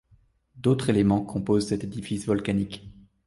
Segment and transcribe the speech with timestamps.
[0.55, 2.89] D'autres éléments composent cet édifice volcanique.